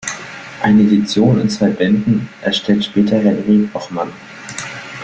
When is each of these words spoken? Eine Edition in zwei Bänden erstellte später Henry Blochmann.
Eine 0.63 0.81
Edition 0.81 1.39
in 1.41 1.49
zwei 1.51 1.69
Bänden 1.69 2.27
erstellte 2.41 2.81
später 2.81 3.19
Henry 3.19 3.67
Blochmann. 3.67 4.11